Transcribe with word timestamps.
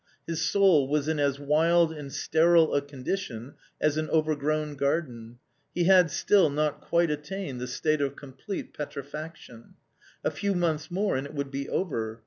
His 0.25 0.41
soul 0.41 0.87
was 0.87 1.07
in 1.07 1.19
as 1.19 1.39
wild 1.39 1.93
and 1.93 2.11
sterile 2.11 2.73
a 2.73 2.81
condition 2.81 3.53
as 3.79 3.97
an 3.97 4.09
overgrown 4.09 4.73
garden. 4.73 5.37
He 5.75 5.83
had 5.83 6.09
still 6.09 6.49
not 6.49 6.81
quite 6.81 7.11
attained 7.11 7.61
the 7.61 7.67
state 7.67 8.01
of 8.01 8.15
complete 8.15 8.73
petrifaction. 8.75 9.75
A 10.23 10.31
few 10.31 10.55
months 10.55 10.89
more, 10.89 11.15
and 11.17 11.27
it 11.27 11.35
would 11.35 11.51
be 11.51 11.69
over! 11.69 12.19